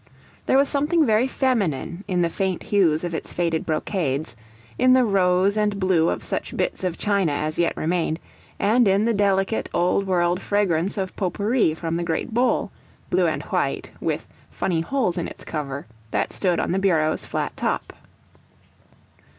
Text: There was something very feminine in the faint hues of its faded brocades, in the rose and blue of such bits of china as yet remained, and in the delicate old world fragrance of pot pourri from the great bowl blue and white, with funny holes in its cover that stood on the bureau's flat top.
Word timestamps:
There 0.47 0.57
was 0.57 0.67
something 0.67 1.05
very 1.05 1.27
feminine 1.27 2.03
in 2.07 2.23
the 2.23 2.29
faint 2.31 2.63
hues 2.63 3.03
of 3.03 3.13
its 3.13 3.33
faded 3.33 3.67
brocades, 3.67 4.35
in 4.79 4.93
the 4.93 5.03
rose 5.05 5.55
and 5.55 5.79
blue 5.79 6.09
of 6.09 6.23
such 6.23 6.57
bits 6.57 6.83
of 6.83 6.97
china 6.97 7.31
as 7.31 7.59
yet 7.59 7.77
remained, 7.77 8.19
and 8.57 8.87
in 8.87 9.05
the 9.05 9.13
delicate 9.13 9.69
old 9.75 10.07
world 10.07 10.41
fragrance 10.41 10.97
of 10.97 11.15
pot 11.15 11.33
pourri 11.33 11.75
from 11.75 11.97
the 11.97 12.03
great 12.03 12.33
bowl 12.33 12.71
blue 13.11 13.27
and 13.27 13.43
white, 13.43 13.91
with 14.01 14.25
funny 14.49 14.81
holes 14.81 15.19
in 15.19 15.27
its 15.27 15.43
cover 15.45 15.85
that 16.09 16.31
stood 16.33 16.59
on 16.59 16.71
the 16.71 16.79
bureau's 16.79 17.23
flat 17.23 17.55
top. 17.55 17.93